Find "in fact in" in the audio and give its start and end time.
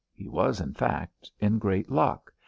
0.59-1.59